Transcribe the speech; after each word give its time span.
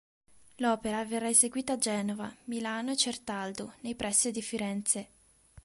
L'opera 0.55 1.05
verrà 1.05 1.29
eseguita 1.29 1.73
a 1.73 1.77
Genova, 1.77 2.35
Milano 2.45 2.89
e 2.89 2.95
Certaldo, 2.97 3.73
nei 3.81 3.93
pressi 3.93 4.31
di 4.31 4.41
Firenze. 4.41 5.07